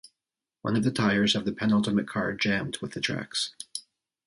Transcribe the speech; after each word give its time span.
One 0.63 0.75
of 0.75 0.83
the 0.83 0.89
tires 0.89 1.35
of 1.35 1.45
the 1.45 1.51
penultimate 1.51 2.07
car 2.07 2.33
jammed 2.33 2.77
with 2.79 2.93
the 2.93 3.01
tracks. 3.01 3.51